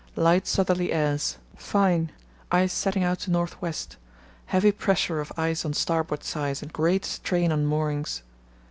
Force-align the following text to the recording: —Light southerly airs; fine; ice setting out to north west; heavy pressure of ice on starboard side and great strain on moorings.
—Light 0.15 0.47
southerly 0.47 0.91
airs; 0.91 1.37
fine; 1.55 2.11
ice 2.51 2.73
setting 2.73 3.03
out 3.03 3.19
to 3.19 3.29
north 3.29 3.61
west; 3.61 3.97
heavy 4.47 4.71
pressure 4.71 5.21
of 5.21 5.31
ice 5.37 5.63
on 5.63 5.75
starboard 5.75 6.23
side 6.23 6.63
and 6.63 6.73
great 6.73 7.05
strain 7.05 7.51
on 7.51 7.67
moorings. 7.67 8.23